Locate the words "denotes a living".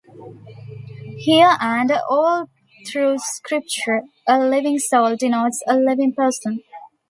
5.15-6.15